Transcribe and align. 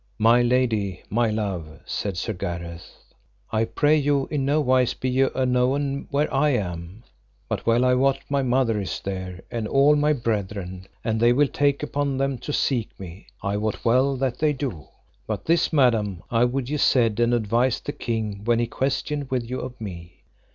My 0.17 0.41
lady 0.41 1.01
and 1.03 1.11
my 1.11 1.29
love, 1.29 1.67
said 1.85 2.17
Sir 2.17 2.33
Gareth, 2.33 2.89
I 3.51 3.65
pray 3.65 3.95
you 3.95 4.27
in 4.31 4.43
no 4.43 4.59
wise 4.59 4.95
be 4.95 5.07
ye 5.11 5.25
aknowen 5.25 6.07
where 6.09 6.33
I 6.33 6.49
am; 6.53 7.03
but 7.47 7.67
well 7.67 7.85
I 7.85 7.93
wot 7.93 8.17
my 8.27 8.41
mother 8.41 8.81
is 8.81 8.99
there 8.99 9.41
and 9.51 9.67
all 9.67 9.95
my 9.95 10.11
brethren, 10.13 10.87
and 11.03 11.19
they 11.19 11.33
will 11.33 11.47
take 11.47 11.83
upon 11.83 12.17
them 12.17 12.39
to 12.39 12.51
seek 12.51 12.99
me, 12.99 13.27
I 13.43 13.57
wot 13.57 13.85
well 13.85 14.17
that 14.17 14.39
they 14.39 14.53
do. 14.53 14.87
But 15.27 15.45
this, 15.45 15.71
madam, 15.71 16.23
I 16.31 16.45
would 16.45 16.67
ye 16.67 16.77
said 16.77 17.19
and 17.19 17.31
advised 17.31 17.85
the 17.85 17.91
king 17.91 18.41
when 18.43 18.57
he 18.57 18.65
questioned 18.65 19.29
with 19.29 19.47
you 19.47 19.59
of 19.59 19.79
me. 19.79 20.23